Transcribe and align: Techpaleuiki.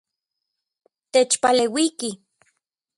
Techpaleuiki. 1.11 2.09